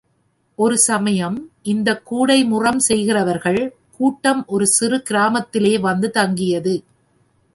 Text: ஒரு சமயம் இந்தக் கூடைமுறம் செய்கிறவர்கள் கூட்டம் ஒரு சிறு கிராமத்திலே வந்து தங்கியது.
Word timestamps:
ஒரு 0.55 0.77
சமயம் 0.77 1.51
இந்தக் 1.63 2.13
கூடைமுறம் 2.13 2.77
செய்கிறவர்கள் 2.77 3.77
கூட்டம் 3.91 4.45
ஒரு 4.47 4.67
சிறு 4.67 5.01
கிராமத்திலே 5.01 5.77
வந்து 5.79 6.09
தங்கியது. 6.09 6.83